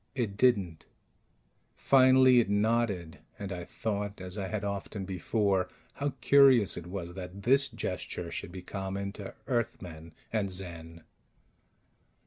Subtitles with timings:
[0.15, 0.87] It didn't.
[1.75, 7.13] Finally it nodded, and I thought, as I had often before, how curious it was
[7.13, 11.03] that this gesture should be common to Earthmen and Zen.